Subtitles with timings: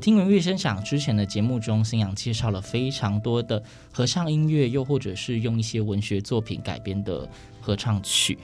[0.00, 3.60] 听闻乐声响之前的节目中，新阳介绍了非常多的
[3.92, 7.28] 合唱音乐，又或者是用一些文学作品改编的
[7.60, 8.38] 合唱曲。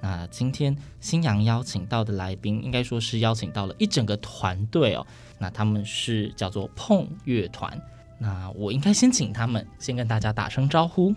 [0.00, 5.04] 那今天新阳邀请到的来宾，应该说是邀请到了一整个团队哦。
[5.38, 7.80] 那他们是叫做碰乐团。
[8.18, 11.12] 那我应该先请他们先跟大家打声招呼。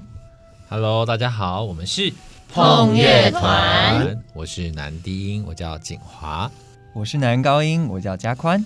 [0.68, 2.12] Hello，大家好，我们是
[2.52, 6.52] 碰乐团，我是男低音，我叫景华。
[6.94, 8.66] 我是男高音，我叫加宽。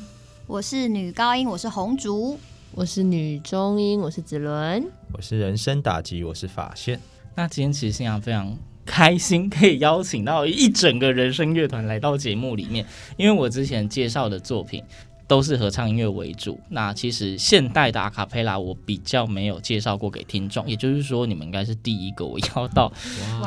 [0.50, 2.36] 我是女高音，我是红竹。
[2.72, 4.84] 我是女中音，我是子伦。
[5.14, 7.00] 我是人生打击，我是法线。
[7.36, 12.84] 那今天其实新阳非常开心，可以邀请到一整个人声乐团来到节目里面，
[13.16, 14.84] 因为我之前介绍的作品
[15.28, 16.60] 都是合唱音乐为主。
[16.70, 22.92] 那其实现代的阿卡贝拉我比较没有介绍过给听众，也就是说你们应该是第一个我邀到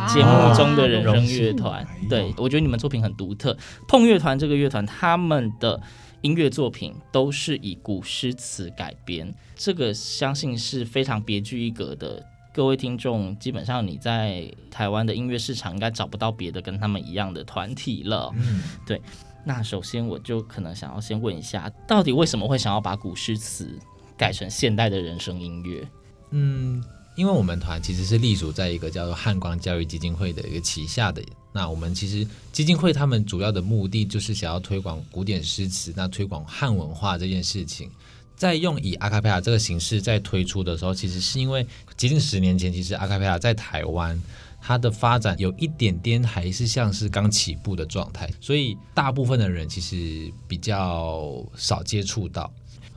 [0.07, 1.85] 节目中的人声乐团。
[2.09, 3.59] 对，我觉得你们作品很独特。
[3.89, 5.81] 碰乐团这个乐团，他们的
[6.23, 12.25] 音乐作品都是以古诗词改编，这个相信是非常别具一格的。
[12.55, 18.33] 各位听众，基本上你在台湾的音乐市场应该找不到别的跟他们一样的团体了。
[18.37, 19.01] 嗯，对。
[19.45, 23.77] 那首先我就可能想要先问一下，到底为什么会想要把古诗词
[24.17, 25.85] 改成现代的人声音乐？
[26.31, 26.81] 嗯，
[27.17, 31.21] 因为我们团其实是隶属在一个叫做汉光教育基金会的一个旗下的。
[31.53, 37.91] 那我们其实基金会他们主要的目的就是想要推广古典诗词，那推广汉文化这件事情。
[38.35, 41.65] 在用以阿卡贝拉这个形式在推出的时候，其实是因为
[41.97, 44.21] 接近十年前，其实阿卡贝拉在台湾
[44.61, 52.53] 它的发展有一点点还是像是刚起步的状态，所以大部分的人其实比较少接触到。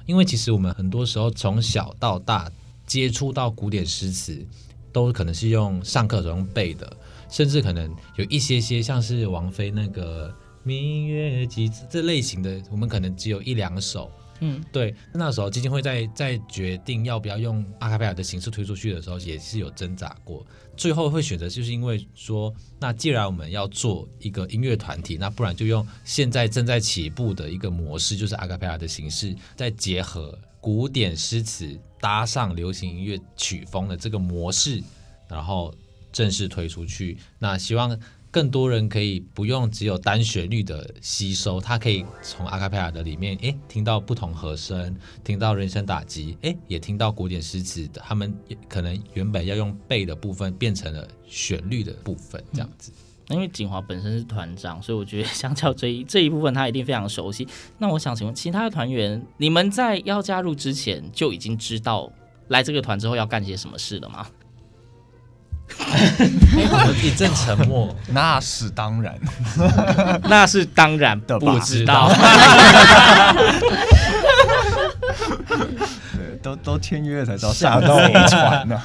[0.08, 2.52] 因为其实我们很多时候从小到大
[2.88, 4.44] 接触到古典诗词，
[4.92, 6.92] 都可能是用上课时候用背的，
[7.30, 10.30] 甚至可能有一些些像是王菲那个
[10.64, 14.12] 《明月几次》这类型的，我们可能只有一两首。
[14.42, 34.84] 嗯，对，那时候基金会在在决定要不要用阿卡贝拉的形式推出去的时候，也是有挣扎过，最后会选择就是因为说，那既然我们要做一个音乐团体，那不然就用现在正在起步的一个模式，就是阿卡贝拉的形式，再结合古典诗词搭上流行音乐曲风的这个模式，
[35.30, 35.74] 然后
[36.16, 37.18] 正式推出去。
[37.40, 38.00] 那希望。
[38.36, 44.94] 更多人可以不用只有单旋律的吸收，他可以从阿卡贝拉的里面，诶，听到不同和声，
[45.24, 48.36] 听到人声打击，诶，也听到古典诗词的，他们
[48.68, 52.92] 可能原本要用背的部分变成了旋律的部分，这样子。
[53.30, 57.48] 嗯、因为景华本身是团长，所以我觉得相较这一这一部分，他一定非常熟悉。
[57.78, 62.12] 那我想请问其他的团员，你们在要加入之前就已经知道
[62.50, 64.28] 来这个团之后要干些什么事了吗？
[67.04, 69.20] 一阵沉默，那是当然，
[70.24, 72.10] 那是当然的，不知道。
[76.16, 78.82] 对，都都签约才知道下到船呢。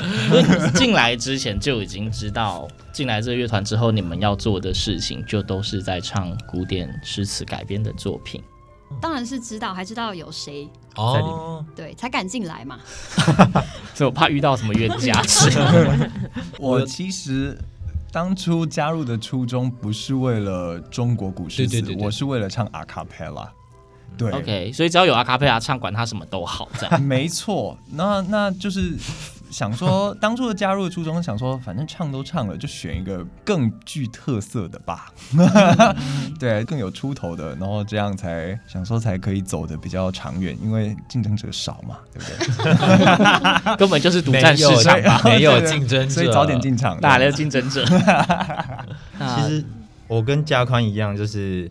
[0.75, 8.43] 进来之前就已经知道，进来这个乐团之后，你们要做的事情就都是在唱古典诗词改编的作品。
[9.01, 12.79] 当然是知道，还知道有谁哦，对，才敢进来嘛。
[13.95, 15.23] 所以我怕遇到什么冤家。
[16.59, 17.59] 我其实
[18.13, 23.53] 当初加入的初衷不是为了中国古诗词，对对对，我是为了唱阿卡贝拉。
[24.19, 27.01] 对，OK，所以只要有阿卡贝拉唱，管他什么都好，这样。
[27.03, 28.97] 没错，那那就是。
[29.51, 35.13] 想说 当初的加入的初衷，想说反正唱都唱了，就选一个更具特色的吧，
[36.39, 43.77] 对，更有出头的，然后这样才想说才可以走得比较长远，因为竞争者少嘛，对不对？
[43.77, 47.85] 根本就是独占市场嘛，没有竞争者，所以早点进场，打了竞争者。
[47.85, 49.65] 其实
[50.07, 51.71] 我跟嘉宽一样，就是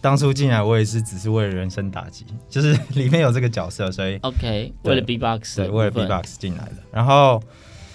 [0.00, 6.76] 当初进来我也是只是为了人生打击， 就是 里面有这个角色，所以 OK，对为了 B-box，对，为了 B-box 进来的。
[6.90, 7.42] 然后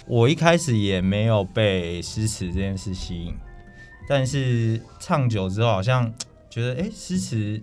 [0.06, 3.34] 我一开始也没有被诗词这件事吸引，
[4.08, 6.12] 但是唱久之后，好像
[6.48, 7.60] 觉得哎，诗词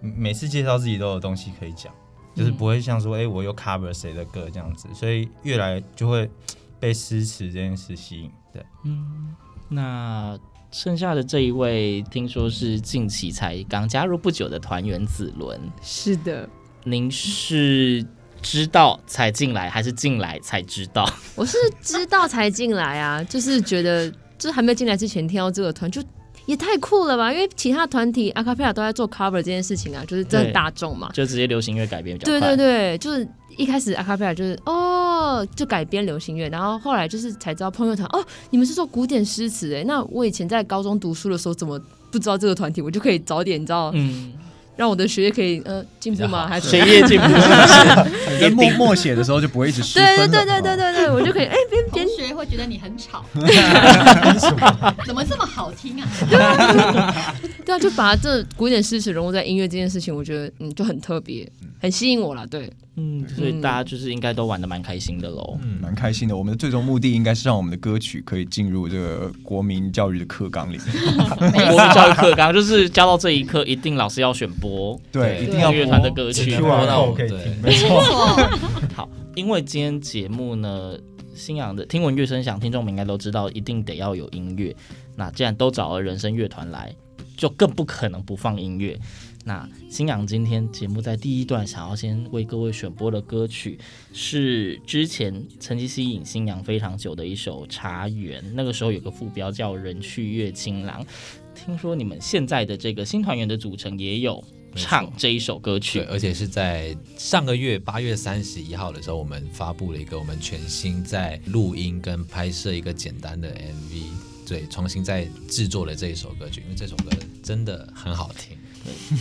[0.00, 1.92] 每次介绍自己都有东西可以讲，
[2.36, 6.30] 就是不会像说哎，我又 cover 谁的歌这样子，所以越来就会
[6.78, 8.30] 被诗词这件事吸引。
[8.52, 9.34] 对，嗯，
[9.68, 10.38] 那。
[10.72, 15.60] 剩下的这一位，听说是近期才刚加入不久的团员子伦。
[15.82, 16.48] 是的，
[16.82, 18.04] 您是
[18.40, 21.06] 知道才进来，还是进来才知道？
[21.36, 26.02] 我是知道才进来啊，就是觉得，就是还没进来之前听到这个团，就
[26.46, 27.32] 也太酷了吧！
[27.32, 32.40] 因为其他团体阿卡贝拉都在做 cover 这件事情啊，就是真的大众嘛，就直接流行乐改编比较快。
[32.40, 33.28] 对对对，就是。
[33.58, 41.78] 一开始阿卡贝拉就是哦，就改编流行乐，然后后来就是才知道朋友团哦，你们是做古典诗词哎，那我以前在高中读书的时候怎么
[42.10, 42.80] 不知道这个团体？
[42.80, 44.32] 我就可以早点你知道，嗯，
[44.76, 46.46] 让我的学业可以呃进步吗？
[46.48, 47.26] 还是学业进步？
[48.40, 50.16] 在默默写的时候就不会一直失分。
[50.16, 53.24] 对对对对对对对，我就可以哎边边学会觉得你很吵，
[55.06, 56.08] 怎么这么好听啊？
[56.28, 57.34] 对啊，
[57.64, 61.46] 对啊，就把这古典诗词融入在音乐这件事情，我觉得嗯就很特别，
[61.80, 62.70] 很吸引我了，对。
[62.96, 65.58] 嗯，所以大家就是应该都玩的蛮开心的喽。
[65.62, 66.36] 嗯，蛮开心的。
[66.36, 70.86] 我们的最终目的应该是让我们的歌曲可以进入这个国民教育的课纲里面。
[71.16, 77.62] 国民教育课纲就是教到这一刻，一定老师要选播，对，一定要乐团的歌曲，播到我可以听。
[77.62, 78.00] 没错。
[78.94, 80.94] 好，因为今天节目呢，
[81.34, 84.74] 新阳的听闻乐声响，听众们应该都知道，一定得要有音乐。
[85.16, 86.94] 那既然都找了人声乐团来，
[87.42, 88.96] 就更不可能不放音乐。
[89.44, 93.76] 那新阳今天节目在第一段想要先为各位选播的歌曲，
[94.12, 101.04] 是之前曾经吸引新阳非常久的一首《茶园》，那个时候有个副标叫“人去月清郎”。
[101.52, 104.40] 听说你们现在的这个新团员的组成也有
[104.76, 117.08] 唱这一首歌曲，对，而且是在上个月八月三十一号的时候，我们发布了一个我们全新在录音跟拍摄一个简单的 MV，对，重新再制作了这一首歌曲，因为这首歌
[117.42, 118.54] 真的很好听。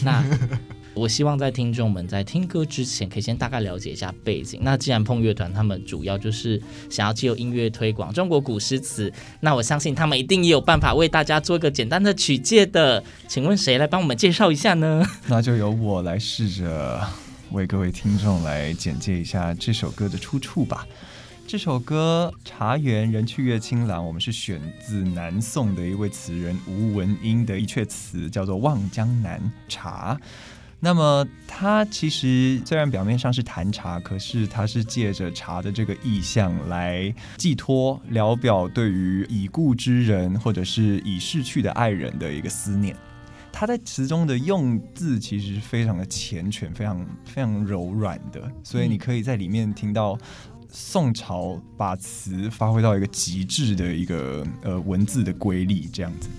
[0.04, 0.22] 那
[0.94, 4.60] 我希望在听众们在听歌之前，可以先大概了解一下背景。
[4.62, 13.02] 那既然碰乐团他们主要就是想要借由音乐推广中国古诗词，那我相信他们一定也有办法为大家做一个简单的曲介的。
[13.30, 15.02] 请问谁来帮我们介绍一下呢？
[15.30, 17.00] 那就由我来试着
[17.52, 20.86] 为各位听众来简介一下这首歌的出处吧。
[21.52, 29.38] 这首歌《茶园人去月清朗》，我们是选自南宋的一位词人吴文英的一阙词，叫做《望江南
[29.68, 30.16] 茶》。
[30.80, 42.96] 那么，它其实虽然表面上是谈茶，可是它是借着茶的这个意象来寄托、聊表对于已故之人或者是已逝去的爱人的一个思念。
[43.52, 50.18] 他在词中的用字其实非常的缱绻，非常非常柔软的，所以你可以在里面听到。
[50.72, 56.30] 宋朝把词发挥到一个极致的一个呃文字的瑰丽这样子，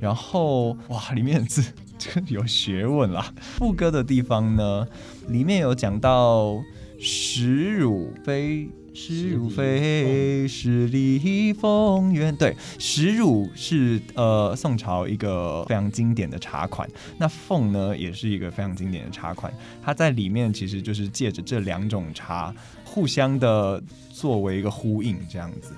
[0.00, 1.62] 然后哇，里面的字
[1.98, 3.32] 真有学问啦。
[3.38, 4.88] 副歌的地方呢，
[5.28, 6.58] 里面有讲到
[6.98, 12.34] 食汝非，时汝飞，十里凤园。
[12.34, 16.88] 对，时汝是呃宋朝一个非常经典的茶款，
[17.18, 19.52] 那凤呢也是一个非常经典的茶款，
[19.82, 22.54] 它在里面其实就是借着这两种茶。
[22.90, 25.72] 互相的作为一个呼应这样子，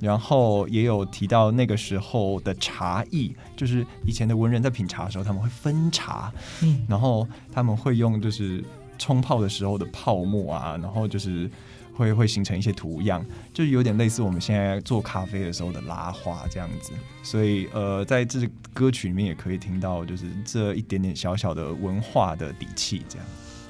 [0.00, 6.30] 然后也有提到那个时候的茶艺，就是以前的文人在品茶的时候，他们会分茶，
[6.62, 8.62] 嗯，然后他们会用就是
[8.98, 11.48] 冲泡的时候的泡沫啊，然后就是
[11.96, 23.26] 会会形成一些图样，就有点类似我们现在做咖啡的时候的拉花这样子，所以呃，在这歌曲里面也可以听到就是这一点点小小的文化的底气这样。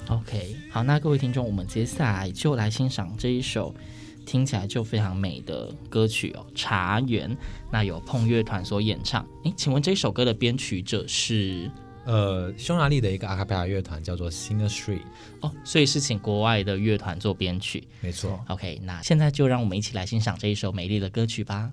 [0.09, 3.75] OK，好，那各位听众，我们接下来就来欣赏这一首
[4.25, 7.31] 听起来就非常美的歌曲哦，《茶园》。
[7.71, 9.27] 那由碰乐团所演唱。
[9.45, 11.71] 诶，请问这首歌的编曲者是？
[12.07, 15.03] 呃，匈牙利的一个阿卡贝拉乐团叫做 Singer Street。
[15.41, 17.87] 哦，所以是请国外的乐团做编曲。
[18.01, 18.41] 没错。
[18.49, 21.73] OK，那现在就让我们一起来欣赏这一首美丽的歌曲吧。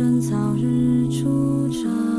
[0.00, 2.09] 梦回春草日出长。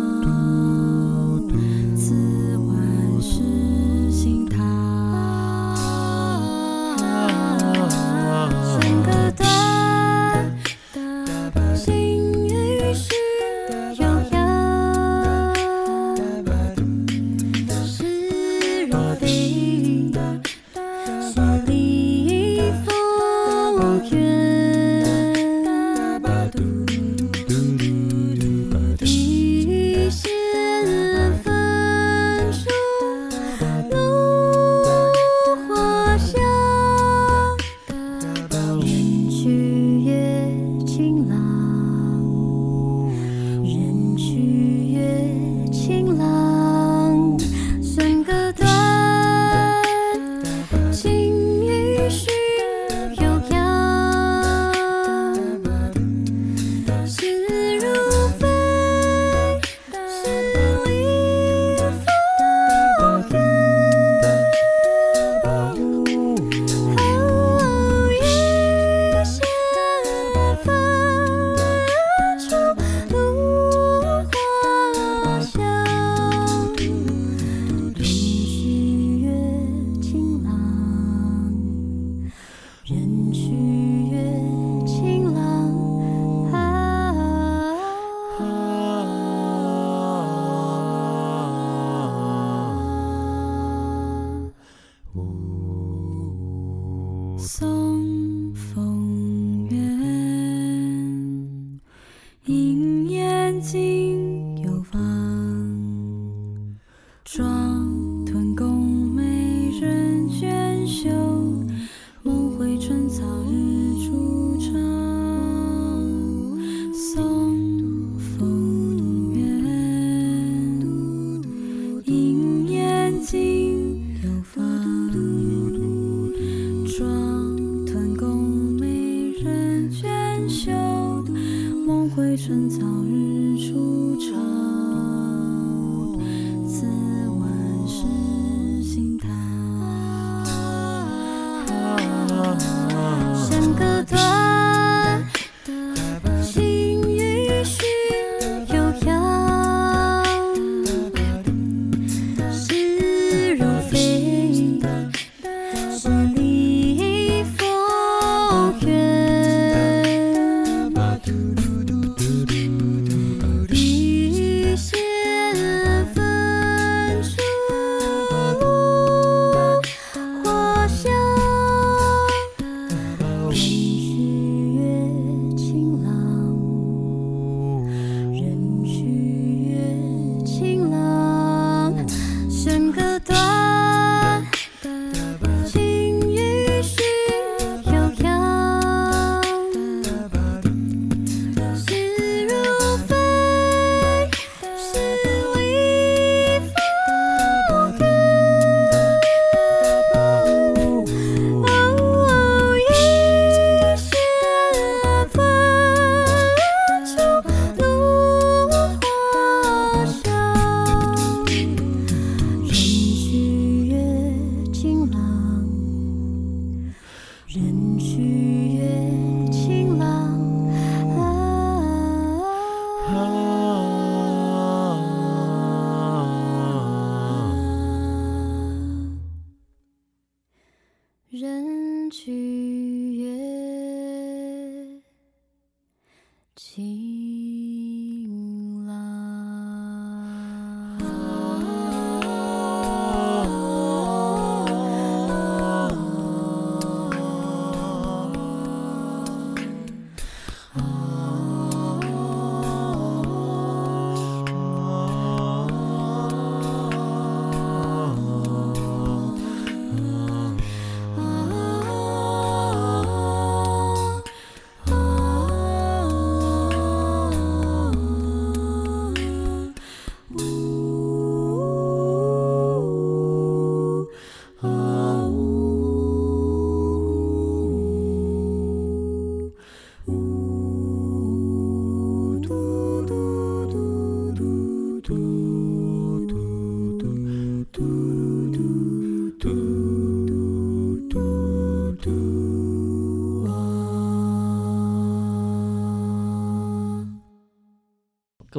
[232.12, 235.02] 人去月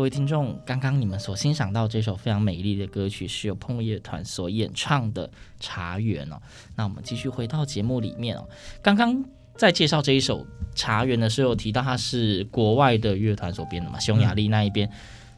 [0.03, 5.29] 各位听众，刚刚你们所欣赏到这首非常美丽的歌曲，是由碰乐团所演唱的
[5.61, 6.43] 《茶园》哦。
[6.75, 8.45] 那我们继续回到节目里面哦。
[8.83, 9.25] 刚刚
[9.57, 10.41] 在介绍这一首
[10.75, 14.01] 《茶园》的时候，提到它是国外的乐团所编的嘛？
[14.01, 14.91] 匈牙利那一边，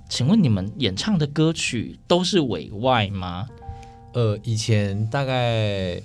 [0.09, 3.47] 请问你们演唱的歌曲都是委外吗？
[4.15, 6.01] 呃，以前大概。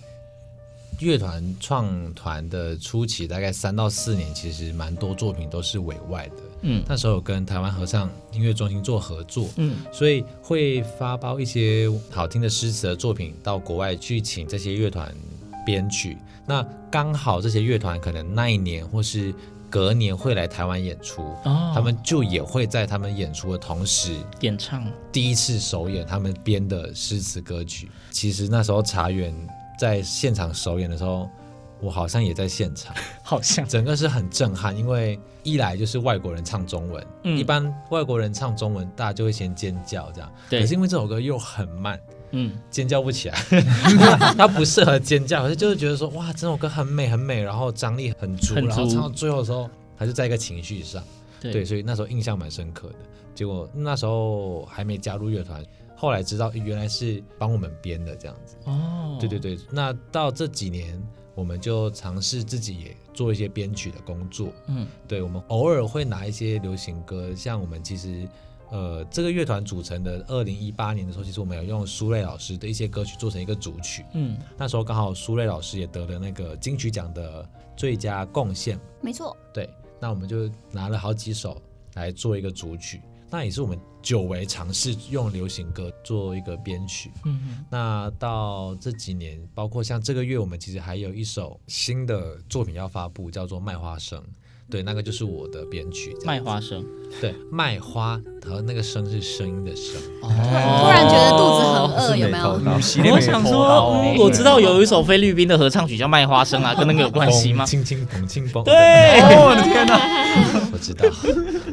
[0.99, 6.35] 乐团创团的初期，大概三到四年，其实蛮多作品都是委外的。
[6.61, 15.13] 嗯，那时候有跟台湾合唱音乐中心做合作，嗯，所以会发包一些好听的诗词的作品到国外去，请这些乐团
[15.65, 16.17] 编曲。
[16.45, 19.33] 那刚好这些乐团可能那一年或是
[19.69, 27.89] 隔年会来台湾演出，哦，他们就也会在他们演出的同时演唱，第一次首演他们编的诗词歌曲。
[28.11, 29.33] 其实那时候茶园。
[29.79, 31.29] 在现场首演的时候，
[31.79, 32.93] 我好像也在现场，
[33.23, 33.65] 好像。
[33.65, 41.97] 整个是很震撼，因为一来就是外国人唱中文，嗯，一般外国人唱中文，大家就会先尖叫这样，对，可是因为这首歌又很慢，
[42.31, 43.37] 嗯，尖叫不起来，
[44.37, 51.01] 他不适合尖叫，可是就是觉得说，哇，这首歌很美很美，然后张力很足，很足，然后唱到最后的时候，还是在一个情绪上，
[51.39, 52.95] 对，对，所以那时候印象蛮深刻的。
[53.33, 55.63] 结果那时候还没加入乐团。
[55.99, 59.59] 后来知道原来是帮我们编的这样子哦，对对对。
[59.69, 60.97] 那到这几年，
[61.35, 64.47] 我们就尝试自己也做一些编曲的工作。
[64.67, 68.25] 嗯，对，我们偶尔会拿一些流行歌，像我们其实
[68.71, 74.05] 呃这个乐团组成的二零一八年的时候，其实我们有用苏芮老师的一些歌曲做成一个主曲。
[74.13, 78.79] 嗯，那时候刚好苏芮老师也得了那个金曲奖的最佳贡献。
[79.01, 79.35] 没错。
[79.53, 81.61] 对，那我们就拿了好几首
[81.95, 83.01] 来做一个主曲。
[83.31, 87.11] 那也是我们久违尝试用流行歌做一个编曲。
[87.25, 94.21] 嗯哼，那到这几年，包括像这个月，我们其实还有一首新的作品要发布，叫做《卖花生》。
[94.69, 96.15] 对，那个就是我的编曲。
[96.23, 96.85] 卖花生，
[97.19, 99.95] 对，卖花和那个声是声音的声。
[100.21, 103.13] 哦，突然觉得肚子很饿，有没有？
[103.15, 107.65] 我想说，我知道有一首菲律宾的合唱曲叫《卖花生》啊，跟那个有关系吗？
[107.65, 108.63] 轻轻捧，轻捧。
[108.63, 108.73] 对，
[109.37, 109.99] 我的天哪！
[110.71, 111.03] 我知道，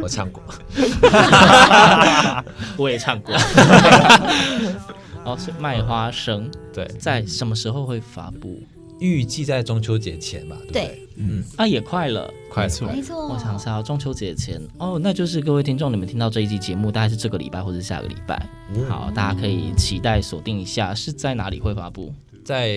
[0.01, 0.43] 我唱过，
[2.79, 3.35] 我也唱过。
[5.25, 6.51] 哦，是卖花生。
[6.73, 8.63] 对，在什么时候会发布？
[8.99, 10.87] 预计在中秋节前吧，对不对？
[10.87, 13.27] 对嗯，啊，也快了，快错，没错。
[13.27, 18.49] 我想是要中秋节前哦，那就是各位听众，你们听到这一集节目，大概是这个礼拜或者下个礼拜。
[18.75, 22.13] 嗯、好，大家可以期待锁定一下，是在哪里会发布？
[22.45, 22.69] 在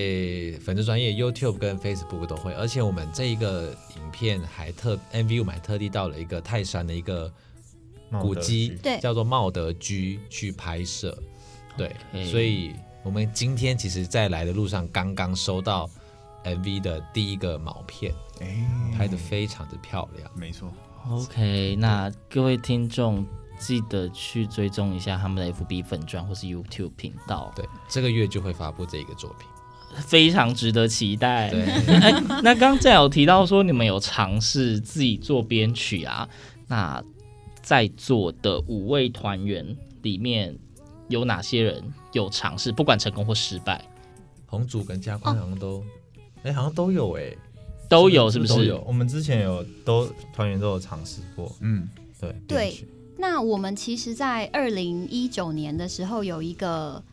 [0.61, 7.31] 粉丝专业 YouTube 跟 Facebook 都会，而且我们这一个影片还特 MV，我们还特地到了一个泰山的一个
[8.21, 11.17] 古迹，对，叫做茂德居去拍摄。
[11.77, 12.31] 对，Okay.
[12.31, 12.71] 所以
[13.03, 15.89] 我们今天其实，在来的路上刚刚收到。
[16.43, 18.65] MV 的第一个毛片，哎，
[18.97, 20.71] 拍的非常的漂亮，没错。
[21.09, 23.25] OK，那各位听众
[23.57, 29.47] 记得去追踪一下他们的 FB 粉专或是 YouTube 频道，对，这个月就会发布这一个作品，
[30.03, 31.49] 非常值得期待。
[31.49, 31.63] 对，
[31.99, 32.11] 哎，
[32.43, 36.27] 那刚才有提到说你们有尝试自己做编曲啊，
[36.67, 37.03] 那
[37.61, 40.57] 在座的五位团员里面
[41.07, 43.83] 有哪些人有尝试，不管成功或失败？
[44.45, 45.83] 红组跟嘉宽好像都。
[46.43, 47.35] 哎，好像都有哎，
[47.87, 48.53] 都有是不是？
[48.55, 48.83] 都有。
[48.87, 51.87] 我们之前有都团员都有尝试过，嗯，
[52.19, 52.87] 对对。
[53.17, 57.03] 那我们其实，在二零一九年的时候，有一个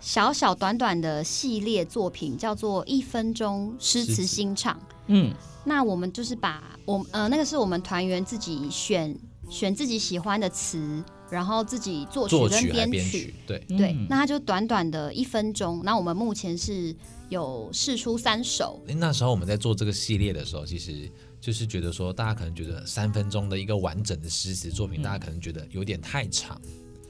[0.00, 4.74] 小小短短的系列作品，叫做《一分钟诗词新唱》。
[5.06, 5.32] 嗯，
[5.64, 9.16] 那我们就是把我呃，那个是我们团员自己选
[9.48, 13.96] 选自己喜欢的词，然后自己作曲跟编曲，曲对对。
[14.08, 15.82] 那他就短短的一分钟。
[15.84, 16.94] 那我们目前是。
[17.28, 18.80] 有试出三首。
[18.86, 21.10] 那时候我们在做这个系列的时候，其实
[21.40, 26.56] 就是觉得说，大家可能觉得三分钟的一个完整的诗词作品，嗯、大家可能觉得有点太长，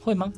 [0.01, 0.33] 会吗？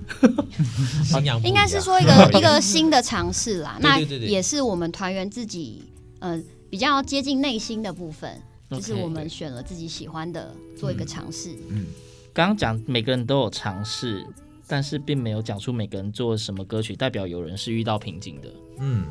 [1.46, 3.78] 应该是说一个 一个新的尝试啦。
[3.80, 5.86] 那也是我们团员自己
[6.20, 6.38] 呃
[6.70, 8.38] 比较接近内心的部分，
[8.70, 11.56] 就是我们选了自己喜欢的做一个尝试。
[11.70, 11.86] 嗯，
[12.34, 14.26] 刚刚讲每个人都有尝试，
[14.68, 18.50] 但是并没有讲出每个人做什么歌曲，代表有人是遇到瓶颈的。
[18.80, 19.06] 嗯。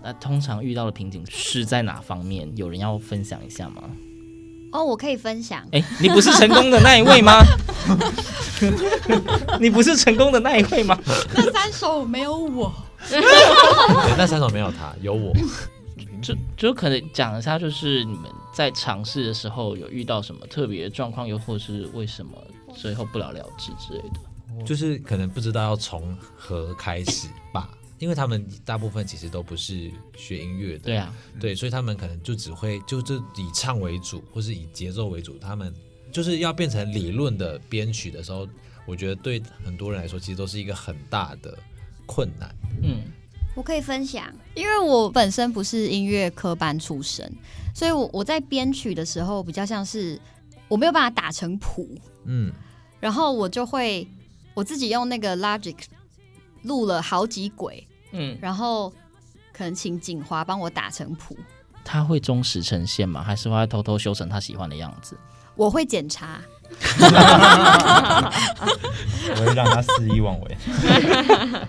[0.00, 2.48] 那通常遇到的瓶颈是在哪方面？
[2.56, 3.82] 有人要分享一下吗？
[4.70, 5.66] 哦，我可以分享。
[5.72, 7.42] 哎，你不是成功的那一位吗？
[9.58, 10.96] 你不是成功的那一位吗？
[11.34, 12.72] 那三首没有我。
[13.10, 13.20] 对，
[14.16, 15.32] 那三首没有他，有我。
[16.22, 22.32] 就就可能讲一下，就是你们在尝试的时候有遇到什么特别的状况，又或是为什么
[22.80, 24.64] 最后不了了之之类的。
[24.64, 27.70] 就是可能不知道要从何开始吧。
[27.98, 35.36] 因为他们大部分其实都不是学音乐的，对啊，对，所以他们可能就只会就就以唱为主，或是以节奏为主。
[35.38, 35.74] 他们
[36.12, 38.48] 就是要变成理论的编曲的时候，
[38.86, 41.58] 我觉得对很多人来说，其实都是一个很大的
[42.06, 42.54] 困难。
[42.84, 43.02] 嗯，
[43.56, 47.28] 我可以分享，因为我本身不是音乐科班出身，
[47.74, 50.16] 所以我我在编曲的时候比较像是
[50.68, 52.52] 我没有办法打成谱，嗯，
[53.00, 54.06] 然后我就会
[54.54, 55.76] 我自己用那个 Logic
[56.62, 58.92] 录了好几轨，嗯，然后
[59.52, 61.36] 可能请景华帮我打成谱。
[61.84, 63.22] 他会忠实呈现吗？
[63.22, 65.16] 还是会偷偷修成他喜欢的样子？
[65.54, 66.40] 我会检查，
[69.30, 70.56] 我会让他肆意妄为。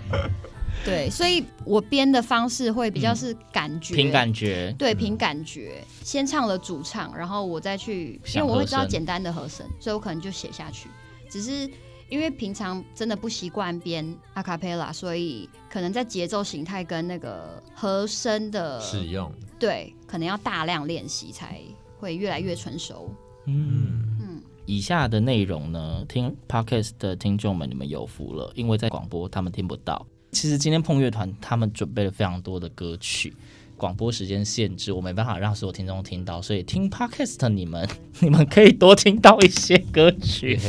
[0.84, 5.84] 对，所以我编的方式会比较是感觉，凭感觉，对，凭感觉。
[6.02, 10.88] 先唱了主唱，然后我再去，因为我会知道简单的和声，所以我可能就写下去。
[11.30, 11.70] 只是
[12.08, 21.60] 因为平常真的不习惯编阿卡贝拉，所以可能在节奏形态跟那个和声的使用，对，可能要大量练习才
[21.98, 23.08] 会越来越成熟。
[23.46, 24.04] 嗯。
[24.20, 30.04] 嗯，以下的内容呢，听 Podcast 的听众们，你们有福了，因为在广播他们听不到。
[30.32, 33.34] 其实今天碰乐团他们准备了非常多的歌曲，
[33.80, 37.88] 广播时间限制，我没办法让所有听众听到，所以听 Podcast 你们
[38.20, 40.60] 你们可以多听到一些歌曲。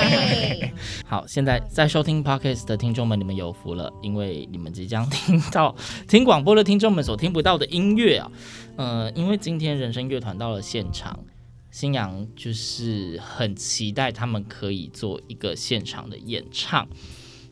[1.08, 5.74] 好，现在在收听 Podcast 的听众们，你们有福了，因为你们即将听到
[6.06, 8.30] 听广播的听众们所听不到的音乐啊。
[8.76, 11.18] 呃，因为今天人生乐团到了现场，
[11.70, 16.86] 新阳就是很期待他们可以做一个现场的演唱。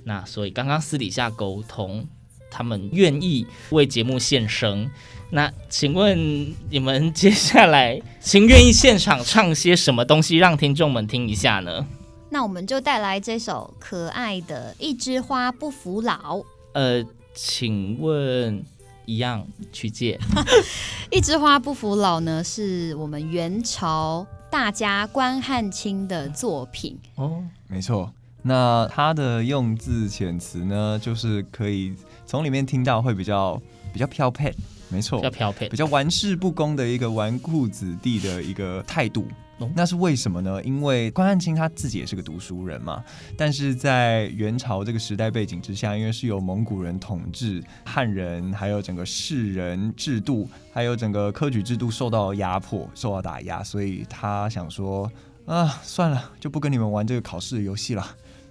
[0.05, 2.07] 那所以刚刚私底下沟通，
[2.51, 4.91] 他们愿意为节目献声。
[5.31, 11.87] 那请问你们接下来请愿意现场唱些什么东西，让听众们听一下呢？
[12.31, 16.39] 那我们就带来这首可爱的《一枝花不服老》。
[16.73, 18.63] 呃，请问
[19.07, 20.19] 一样曲界，
[21.11, 28.13] 《一枝花不服老》呢，是我们元朝大家关汉卿的作品哦，没错。
[28.43, 31.95] 那他的用字遣词呢，就是可以
[32.29, 33.59] 从里面听到会比较
[33.91, 34.55] 比较飘配，
[34.91, 39.27] 没错，比较飘配，比较玩世不恭的一个纨绔子弟的一个态度。
[39.57, 40.63] 哦、那是为什么呢？
[40.63, 43.03] 因为关汉卿他自己也是个读书人嘛，
[43.35, 55.11] 但是在元朝这个时代背景之下，因为是由蒙古人统治，汉人还有整个士人制度，还有整个科举制度受到压迫、受到打压，所以他想说
[55.47, 58.07] 啊，算了，就不跟你们玩这个考试的游戏了。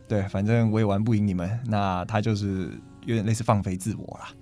[0.08, 2.72] 对，反正我也玩不赢你们，那他就是
[3.08, 4.36] 有点类似放飞自我啦。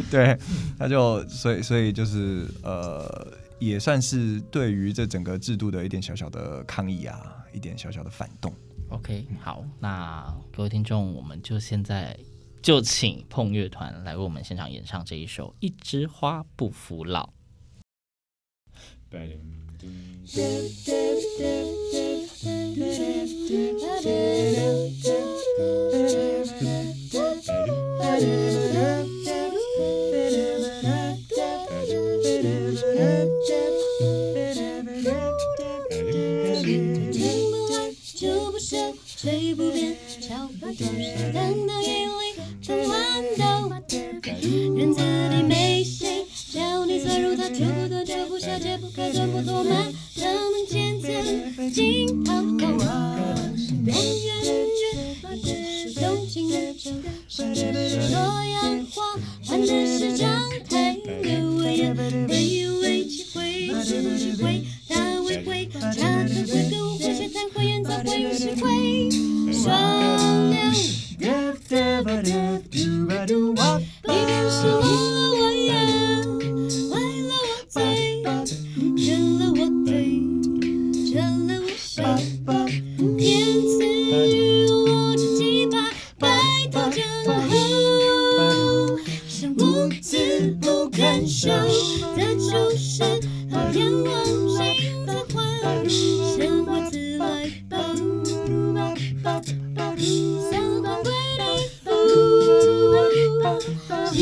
[0.10, 0.36] 对，
[0.78, 8.50] 他就所以所以就是呃，也算是对于这整个制度的一点小小的抗议啊，一点小小的反动。
[8.88, 12.18] OK，好，那各位听众，我们就现在
[12.62, 17.28] 就请碰乐团来为我们现场演唱这一首《一枝花不服老》。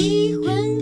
[0.09, 0.78] 喜欢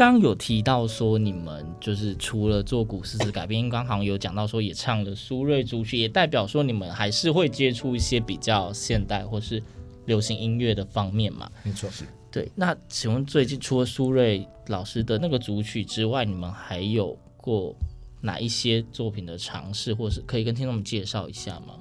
[0.00, 9.62] 刚刚有提到说你们就是除了做古诗词改编，刚好有讲到说也唱了苏芮主曲，也代表说你们还是会接触一些比较现代或是
[10.06, 11.52] 流行音乐的方面嘛？
[11.62, 12.04] 没错，是。
[12.32, 17.76] 对，那请问最近除了苏芮老师的那个组曲之外，你们还有过
[18.22, 21.74] 哪一些作品的尝试，或是可以跟听众们介绍一下吗？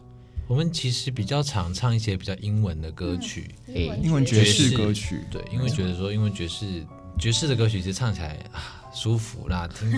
[0.49, 4.75] 我们其实比较常唱一些比较英文的歌曲，诶、嗯，英文爵士。
[4.75, 6.83] 歌曲，对，因为觉得说英文爵士
[7.19, 9.91] 爵士的歌曲其实唱起来啊舒服啦，听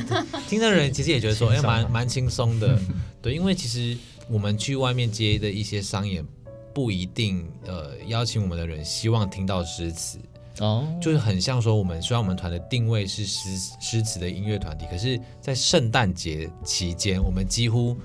[0.50, 2.78] 听的人其实也觉得说， 哎，蛮蛮轻松的，
[3.22, 6.26] 对，因为其实我们去外面接的一些商演，
[6.74, 10.20] 不一定呃邀请我们的人希望听到诗词。
[10.60, 17.98] 哦，就是很像说，我们虽然我们团的定位是诗诗词的音乐团体，可是，在圣诞节期间，我们几乎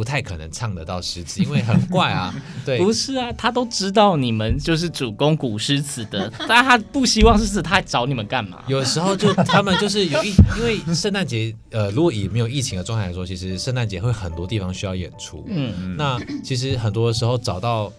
[0.00, 2.34] 不太可能唱得到诗词，因为很怪啊。
[2.64, 8.62] 对，不是啊，他都知道你们就是主攻古诗词的，但他不希望诗词，他还找你们干嘛？
[8.66, 15.44] 有时候就他们就是有一， 因为圣诞节，呃，如果以没有疫情的状态来说，其实圣诞节会很多地方需要演出。
[15.48, 17.92] 嗯，那其实很多的时候找到。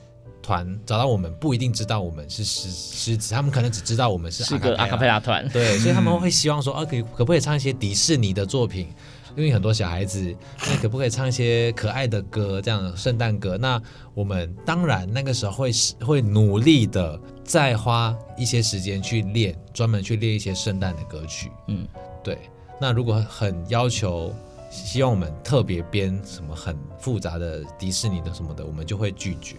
[0.43, 8.87] 团找到我们不一定知道我们是诗诗词，他们可能只知道我们是，是个阿卡贝拉团，对，所以他们会希望说，啊，可以可不可以唱一些迪士尼的作品？
[9.35, 10.35] 因为很多小孩子，
[10.67, 13.57] 那可不可以唱一些可爱的歌，这样圣诞歌？
[13.57, 13.81] 那
[14.13, 21.51] 我们当然那个时候会会努力的再花一些时间去练，专门去练一些圣诞的歌曲。
[21.67, 21.87] 嗯，
[22.23, 22.37] 对。
[22.79, 24.33] 那如果很要求，
[24.69, 29.55] 希望我们特别编什么很复杂的迪士尼的什么的，我们就会拒绝。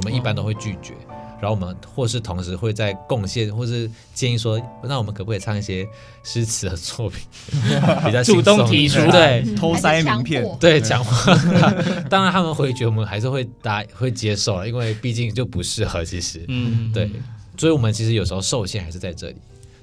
[0.00, 0.94] 我们一般都会拒绝，
[1.40, 5.86] 然后我们或是同时会在贡献，或是建议说，那我们可不可以唱一些
[6.22, 7.20] 诗词的作品？
[8.06, 11.34] 比较主动提出，对，偷塞名片，对，讲话。
[12.08, 16.02] 当然他们回绝我们还是会答会接受了，因为毕竟就不适合。
[16.02, 17.10] 其实，嗯，对，
[17.58, 19.36] 所以我们其实有时候受限还是在这里。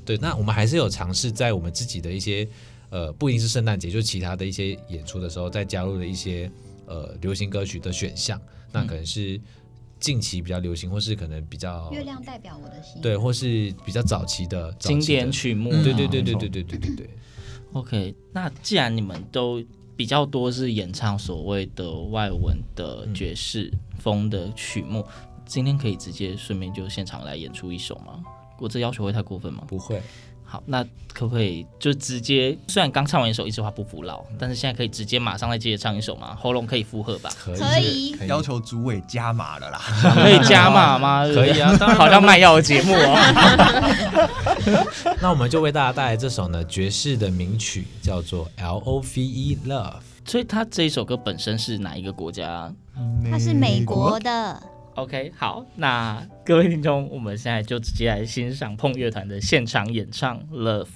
[0.04, 2.48] 对，那我们还是有尝试在我们自己的一些
[2.90, 6.50] 呃，不一定是圣诞节，就其他的一些演出的时候，再加入了一些
[6.88, 9.40] 呃流行歌曲的选项，那可能是。
[10.00, 17.10] 近期比较流行，或是可能比较月亮代表我的心，对，或是比较早期的经典曲目，对对对对对对对对对。
[17.74, 19.64] OK，那既然你们都
[19.96, 28.24] 比较多是演唱所谓的外文的爵士风的曲目，嗯、今天可以直接顺便就现场来演出一首吗？
[28.60, 29.64] 我这要求会太过分吗？
[29.68, 30.02] 不会。
[30.50, 30.82] 好，那
[31.14, 32.58] 可不可以就直接？
[32.70, 36.38] 虽然刚唱完一首《一枝花不服老》，但是现在可以直接马上再接着唱一首吗？
[36.40, 37.30] 喉咙可以负荷吧？
[37.38, 38.28] 可以，可以。
[38.30, 39.82] 要求主委加码了啦，
[40.16, 41.26] 可以加码吗？
[41.36, 43.18] 可以啊，当然好像卖药的节目哦。
[45.22, 49.92] 那我们就为大家带来这首呢爵士的名曲，叫做《L O V E Love》。
[50.26, 52.72] 所以它这一首歌本身是哪一个国家？
[53.30, 54.62] 它是美国的。
[54.98, 60.88] OK，好，那各位听众，我们现在就直接来欣赏碰乐团的现场演唱 Love。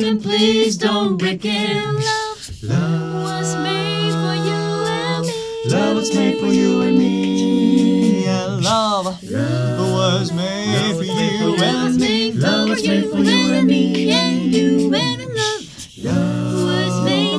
[0.00, 1.76] kind and please don't wicked.
[1.76, 5.70] Love, love was made for you and me.
[5.70, 8.24] Love was made for you and me.
[8.24, 12.32] Yeah, love, love was made for you and me.
[12.32, 14.12] Love was made for you and me.
[14.12, 15.64] And you and love.
[15.98, 17.38] Love was made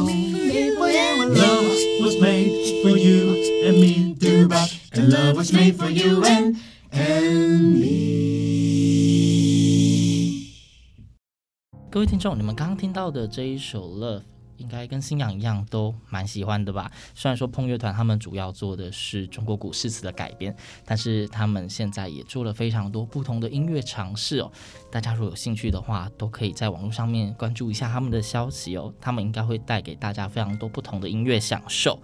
[0.78, 1.42] for you and me.
[1.42, 4.14] Love was made for you and me.
[4.14, 4.70] Do back.
[4.94, 6.41] And love was made for you and
[12.22, 14.20] 众，你们刚刚听到的这一首《Love》，
[14.58, 16.92] 应该跟星洋一样都蛮喜欢的吧？
[17.16, 20.56] 虽然说碰乐团他们主要做的是中国古诗词的改编，
[20.86, 24.52] 但是他们现在也做了非常多不同的音乐尝试哦。
[24.92, 28.94] 大家如果有兴趣的话，都可以在网络上面关注一下他们的消息哦。
[29.02, 32.00] 他们应该会带给大家非常多不同的音乐享受。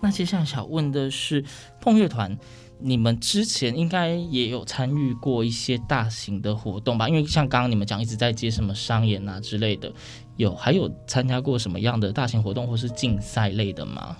[0.00, 1.44] 那接下来想问的是，
[1.78, 2.38] 碰乐团。
[2.78, 7.08] 你们之前应该也有参与过一些大型的活动吧？
[7.08, 9.92] 因为像刚刚你们讲一直在接什么商演啊之类的，
[10.36, 14.16] 有还有参加过什么样的大型活动或是竞赛类的吗？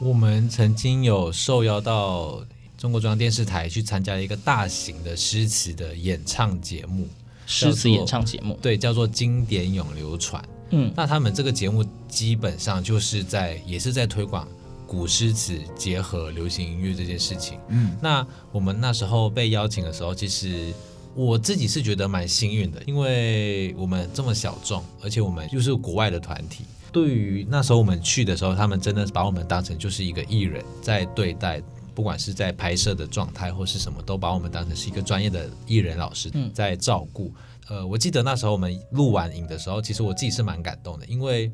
[0.00, 2.44] 我们曾经有受邀到
[2.76, 7.06] 中国中央电视台去参加一个大型的诗词的演唱节目，
[7.46, 10.42] 诗词演唱节目，对，叫做经典永流传。
[10.70, 14.48] 嗯，那他们这个节目基本上就是在也是在推广。
[14.90, 20.74] 古诗词结合流行音乐这件事情，嗯，那我们那时候被邀请的时候，其实
[21.14, 26.64] 我自己是觉得蛮幸运的，因为我们这么小众，而且我们又是国外的团体。
[26.90, 31.62] 对于那时候我们去的时候，他们真的把我们当成就是一个艺人在对待，
[31.94, 37.32] 不管是在拍摄的状态或是什么，都把我们当成是一个专业的艺人老师在照顾。
[37.68, 41.48] 呃，我记得那时候我们录完影的时候，其实我自己是蛮感动的，因为。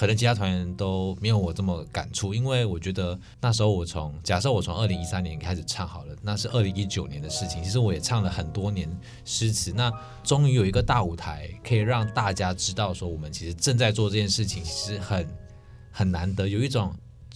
[0.00, 7.62] 可能其他团员都没有我这么感触，因为我觉得那时候我从假设我从二零一三年开始唱好了，那是二零一九年的事情。
[7.62, 8.88] 其实我也唱了很多年
[9.26, 9.92] 诗词，那
[10.24, 15.28] 终于有一个大舞台可以让大家知道说我们其实正在做这件事情，其实很
[15.90, 16.90] 很难得，有一种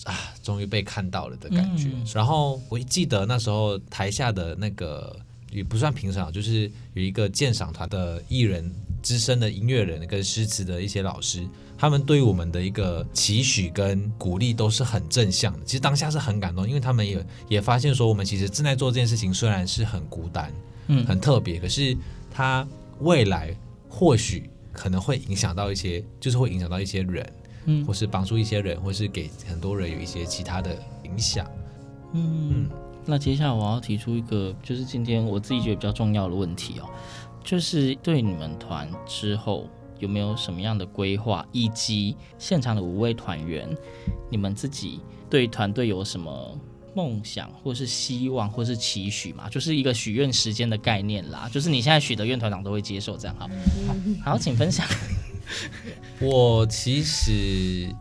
[0.04, 1.90] 啊终于被看到了的感觉。
[1.92, 5.14] 嗯、然后我记得那时候台下的那个
[5.50, 11.46] 也不算评审，就是有一个鉴赏团的艺人、资深的音乐人跟诗词的一些老师。
[11.84, 15.58] 他们对于我们的一个期许跟鼓励都是很正向的。
[15.66, 20.50] 其实当下是很感动，因为他们也也发现说，我们其实正在做这件事情，虽然是很孤单，
[20.86, 21.94] 嗯，很特别，可是
[22.30, 22.66] 它
[23.00, 23.54] 未来
[23.86, 27.32] 或许可能会影响到一些，就是会影响到一些人，
[27.66, 31.46] 嗯，或是帮助一些人，或是给很多人有一些其他的影响。
[32.14, 32.70] 嗯，嗯，
[33.04, 36.88] 那接下来我要提出一个，就是今天我自己觉得比较重要的问题哦，
[37.44, 39.68] 就是对你们团之后。
[39.98, 43.68] 有没有什么样的规划，以及现场的五位团员，
[44.30, 46.58] 你们自己对团队有什么
[46.94, 49.48] 梦想，或是希望，或是期许嘛？
[49.48, 51.48] 就是一个许愿时间的概念啦。
[51.52, 53.48] 就是你现在许的愿，团长都会接受，这样好。
[54.24, 54.86] 好，请分享。
[56.20, 57.94] 我其实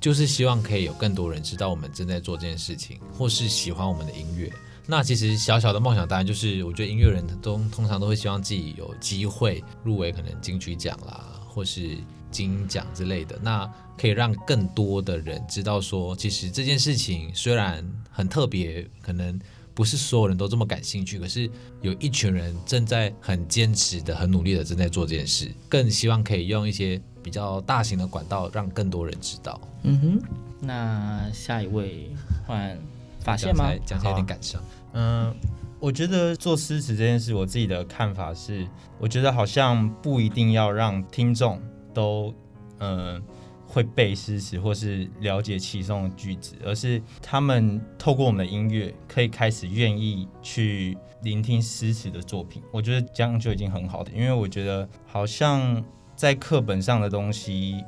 [0.00, 4.52] 就是希望可以有更多人知道我们正在做这件事情，或是喜欢我们的音乐。
[4.86, 11.29] 那其实小小的梦想，当然就是我觉得音乐人都通常都会希望自己有机会入围，可能金曲奖啦。
[11.50, 11.96] 或是
[12.30, 19.38] 金奖之类的，那可以让更多的人知道说，其实这件事情虽然很特别，可能
[19.74, 21.50] 不是所有人都这么感兴趣，可是
[21.82, 29.60] 有一群人正在很坚持的、很努力的正在做这件事，更希望可以用一些比较大型的管道让更多人知道。
[29.82, 30.22] 嗯哼，
[30.60, 32.10] 那下一位
[32.46, 32.78] 换
[33.20, 33.72] 法宪吗？
[33.84, 34.62] 讲起来有点感伤。
[34.92, 35.34] 嗯。
[35.80, 41.58] 我觉得做诗词这件事，我自己的看法是，我觉得好像不一定要让听众
[41.94, 42.34] 都，
[42.80, 43.20] 嗯、
[43.66, 52.62] 会背诗词或是了解其中的句子，而是他们透过我们的音乐，可以开始愿意去聆听诗词的作品。
[52.70, 55.82] 我觉得这样就已经很好的，因为我觉得好像
[56.14, 57.82] 在课本上的东西，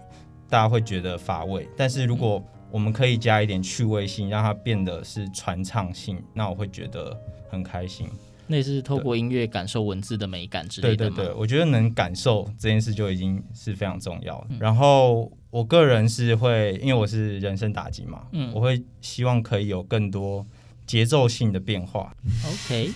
[0.48, 2.42] 大家会觉得乏味，但是如果
[2.72, 7.14] 我们可以加一点趣味性，让它变得是传唱性，那我会觉得
[7.50, 8.08] 很开心。
[8.46, 10.96] 那是透过音乐感受文字的美感之类的。
[10.96, 14.46] 对对对，我觉得能感受这件事就已经是非常重要了。
[14.48, 20.44] 嗯、然后我个人是会，因为我是人生打击嘛，嗯，我会希望可以有更多
[20.86, 22.14] 节奏性的变化。
[22.46, 22.90] OK，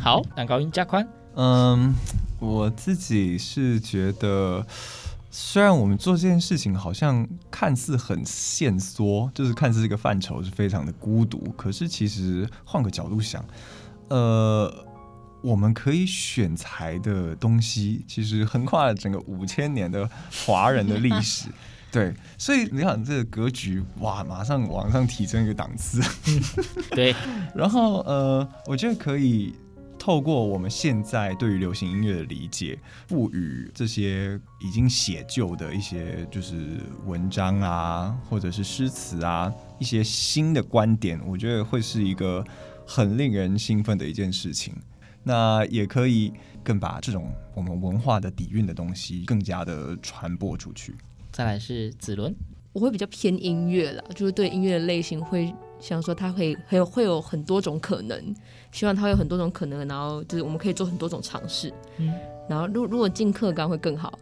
[0.00, 1.08] 好，男高音加宽。
[1.36, 1.94] 嗯，
[2.40, 4.66] 我自己是觉得。
[5.36, 13.44] 虽然我们做这件事情好像看似很限缩，就是看似这个范畴是非常的孤独，可是其实换个角度想，
[14.10, 14.72] 呃，
[15.42, 20.08] 我们可以选材的东西其实横跨了整个五千年的
[20.46, 21.48] 华人的历史，
[21.90, 26.00] 对，所以你看这个格局，哇，马上往上提升一个档次，
[26.92, 27.12] 对，
[27.56, 29.52] 然后呃，我觉得可以。
[30.04, 32.78] 透过我们现在对于流行音乐的理解，
[33.08, 42.44] 赋予这些已经写就的一些就是文章啊，或者是诗词啊，一些新的观点，我觉得会是一个
[42.86, 44.74] 很令人兴奋的一件事情。
[45.22, 46.30] 那也可以
[46.62, 50.94] 更把这种我们文化的底蕴的东西更加的传播出去。
[51.32, 52.36] 再来是子伦，
[52.74, 55.50] 我会比较偏音乐了，就是对音乐的类型会
[55.86, 58.34] 想说它会会有会有很多种可能，
[58.72, 61.70] 希望它会有很多种可能，然后就是我们可以做很多种尝试。
[61.98, 62.10] 嗯，
[62.48, 64.18] 然后如如果进课纲会更好，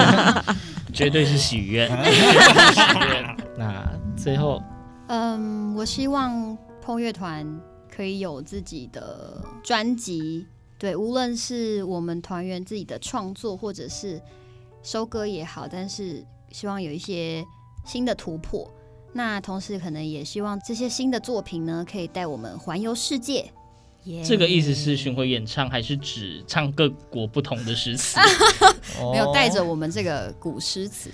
[0.92, 1.88] 绝对是许愿。
[3.56, 4.62] 那最后，
[5.06, 7.46] 嗯，我希望碰乐团
[7.90, 10.46] 可以有自己的专辑，
[10.78, 14.20] 对，无论是我们团员自己的创作，或者是
[14.82, 17.42] 收歌也好，但是希望有一些
[17.86, 18.70] 新的突破。
[19.12, 23.50] 那同时，可能也希望这些新的作品呢，可以带我们环游世界。
[24.06, 28.16] Yeah、这个意思是巡回演唱，还是指唱各国不同的诗词？
[29.12, 31.10] 没有，带着我们这个古诗词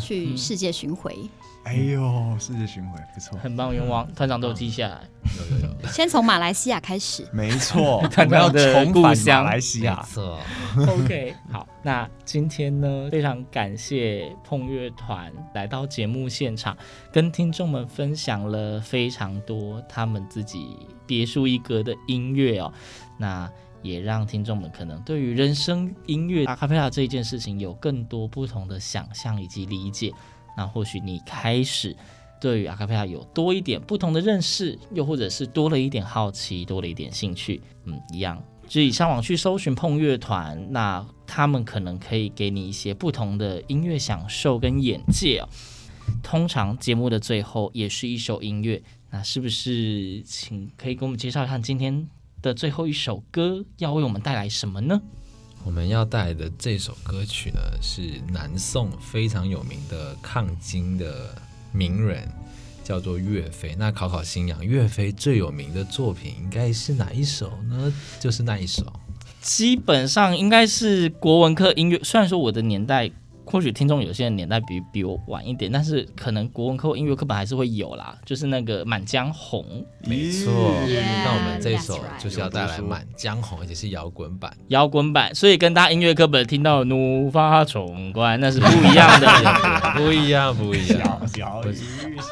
[0.00, 1.16] 去世界巡回。
[1.64, 5.00] 哎呦，世界巡回不错，很棒，愿望团长都记下来。
[5.38, 7.26] 有有有，先从马来西亚开始。
[7.32, 9.96] 没错， 团长的故乡马来西亚。
[9.96, 10.38] 没错。
[10.86, 16.76] OK，好，那今天呢，非常感谢碰乐团来到节目现场，
[17.10, 22.70] 跟听众们分享了非常多他们自己别树一格的音乐哦。
[23.16, 23.50] 那
[23.80, 30.12] 也让听众们可能对于人生音乐阿卡贝拉这一件事情有更多不同的想象以及理解。
[30.56, 31.96] 那或许你开始
[32.40, 45.48] 对于阿卡贝拉有多一点不同的认识，又或者是多了一点好奇，多了一点兴趣，嗯，一样，自己上网去搜寻碰乐团，那他们可能可以给你一些不同的音乐享受跟眼界哦。
[46.22, 52.06] 通常节目的最后也是一首音乐，那是不是请可以给我们介绍一下今天
[52.42, 55.00] 的最后一首歌要为我们带来什么呢？
[55.64, 61.34] 我们要带来的这首歌曲呢，是南宋非常有名的抗金的
[61.72, 62.28] 名人，
[62.84, 63.74] 叫做岳飞。
[63.78, 67.92] 那考考新娘，岳飞最有名的作品应该是哪一首呢？
[68.20, 68.84] 就是那一首，
[69.40, 71.98] 基本上应该是国文科音乐。
[72.02, 73.10] 虽然说我的年代。
[73.46, 78.16] 或许听众有些人年代比比我晚一点，但是可能国文课、音乐课本还是会有啦。
[78.24, 79.64] 就是那个《满江红》，
[80.08, 80.52] 没错。
[81.24, 84.52] 那我们这首就是要带来《满江红》，而且是摇滚版。
[84.68, 89.26] 摇滚版，所以跟大家音乐课本听到的怒发冲冠那是不一样的，
[89.96, 91.28] 不一样，不一样。
[91.28, 91.74] 小雨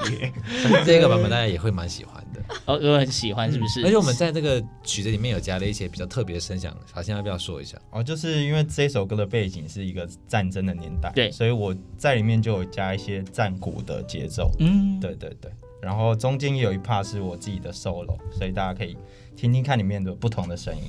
[0.07, 0.33] 血，
[0.85, 2.32] 这个版本大家也会蛮喜欢的。
[2.67, 3.85] 哦，我很喜欢，是不是？
[3.85, 7.77] 而且我们在这个曲子里面有加了一些比较特别的声响，好像要不要说一下？
[7.91, 15.51] 哦，就是因为这首歌的背景是一个战争的年代，对，所以我在里面就有加一些战鼓的节奏，嗯，对对对。
[15.81, 18.97] 然后中间也有一 part 是我自己的 solo，所以大家可以
[19.35, 20.83] 听听看里面的不同的声音。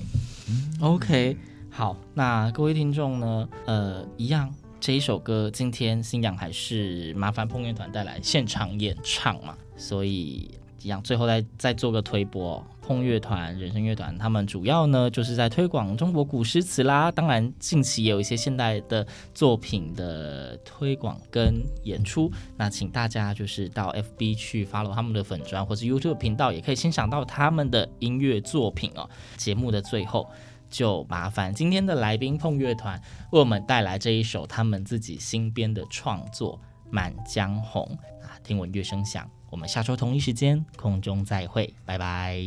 [0.49, 1.36] 嗯，OK，
[1.72, 10.51] 好，那各位听众呢，呃，一样这一首歌今天新娘还是麻烦碰乐团带来现场演唱嘛，所以。
[10.84, 17.11] 一样，最后再再做个推播，碰乐团、人生乐团，他们主要呢就是在推广中国古诗词啦。
[17.11, 22.31] 当然，近期也有一些现代的作品的推广跟演出。
[22.57, 29.09] 那请大家就是到 FB 去 follow 他们的粉专，或是 YouTube 频道，也可以欣赏到他们的音乐作品哦。
[29.38, 30.29] 节目的最后，
[30.69, 32.99] 就麻烦今天的来宾碰乐团
[33.31, 36.55] 为我们带来这一首他们自己新编的创作
[36.91, 37.86] 《满江红》
[38.25, 39.29] 啊，听闻乐声响。
[39.54, 42.39] 我们下周同一时间空中再会，拜拜。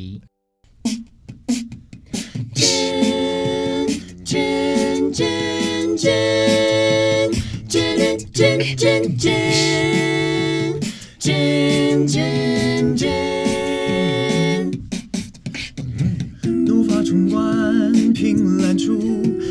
[16.67, 18.99] 怒发冲冠，凭栏处，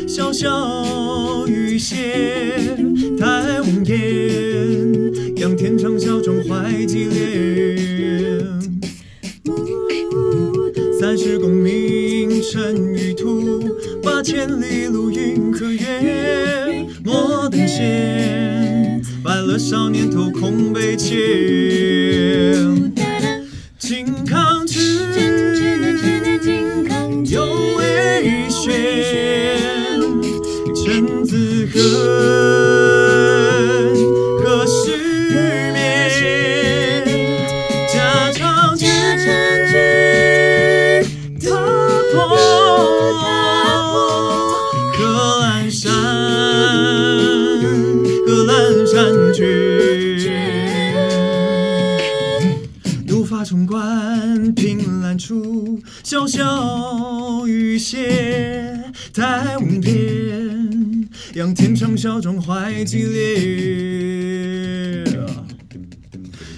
[0.06, 2.76] 潇潇雨歇，
[3.18, 3.96] 太无言。
[5.36, 7.45] 仰天长啸壮怀激烈，
[11.06, 13.60] 三十功名尘与土，
[14.02, 16.84] 八千里路云和月。
[17.04, 21.14] 莫等闲，白了少年头空悲切，
[61.96, 63.34] 仰天长啸壮怀激烈。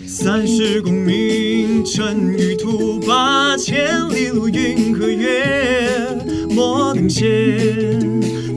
[0.06, 6.06] 三十功名尘与土，八千里路云和月。
[6.50, 7.28] 莫等闲，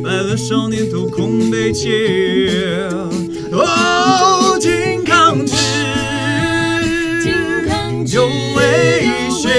[0.03, 2.89] 白了少年头空悲切。
[3.51, 5.55] 哦，靖康耻，
[8.11, 8.25] 有
[8.55, 9.49] 为学，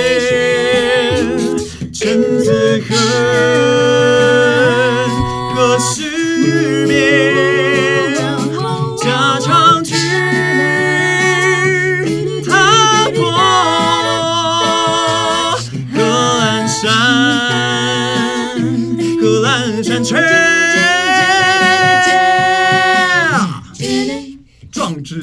[1.92, 2.98] 臣子恨，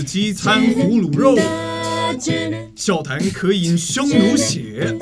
[0.10, 1.38] 壮志饥餐胡虏肉，
[2.76, 4.98] 笑谈渴饮匈奴血。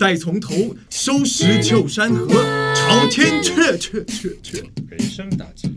[0.00, 2.26] 待从头，收拾旧山河，
[2.74, 4.64] 朝天阙阙阙阙。
[4.88, 5.68] 人生大吉。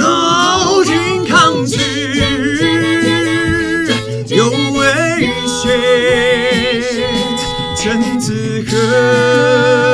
[0.00, 1.76] 哦，靖康之，
[4.30, 6.82] 有为学，
[7.74, 9.87] 臣子恨，